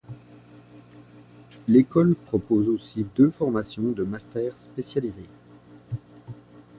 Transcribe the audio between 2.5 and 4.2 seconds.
aussi deux formations de